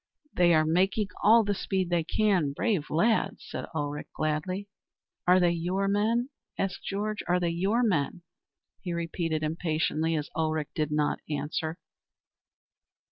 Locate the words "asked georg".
6.57-7.19